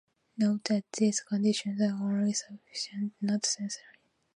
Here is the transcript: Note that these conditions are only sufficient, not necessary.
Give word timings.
Note 0.35 0.63
that 0.63 0.91
these 0.93 1.19
conditions 1.21 1.79
are 1.79 1.93
only 1.93 2.33
sufficient, 2.33 3.13
not 3.21 3.33
necessary. 3.59 3.97